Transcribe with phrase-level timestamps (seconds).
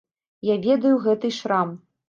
[0.49, 1.79] Я ведаю гэты шрам.